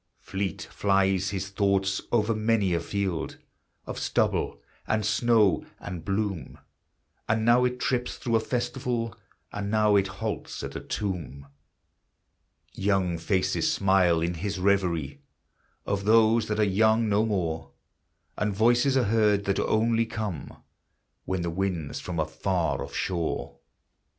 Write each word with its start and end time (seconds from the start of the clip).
Fleet 0.21 0.63
flies 0.71 1.29
his 1.29 1.49
thoughts 1.49 2.01
over 2.11 2.33
many 2.33 2.73
a 2.73 2.79
field 2.79 3.37
Of 3.85 3.99
stubble 3.99 4.59
and 4.87 5.05
snow 5.05 5.63
and 5.79 6.03
bloom, 6.03 6.57
And 7.29 7.45
now 7.45 7.65
it 7.65 7.79
trips 7.79 8.17
through 8.17 8.35
a 8.35 8.39
festival, 8.39 9.15
And 9.51 9.69
now 9.69 9.95
it 9.97 10.07
halts 10.07 10.63
at 10.63 10.75
a 10.75 10.79
tomb; 10.79 11.45
Young 12.73 13.19
faces 13.19 13.71
smile 13.71 14.21
in 14.21 14.33
his 14.33 14.57
reverie, 14.59 15.21
Of 15.85 16.05
those 16.05 16.47
that 16.47 16.59
are 16.59 16.63
young 16.63 17.07
no 17.07 17.23
more, 17.23 17.69
And 18.35 18.55
voices 18.55 18.97
are 18.97 19.03
heard 19.03 19.45
that 19.45 19.59
only 19.59 20.07
come 20.07 20.63
With 21.27 21.43
the 21.43 21.51
winds 21.51 21.99
from 21.99 22.19
a 22.19 22.25
far 22.25 22.83
off 22.83 22.95
shore. 22.95 23.59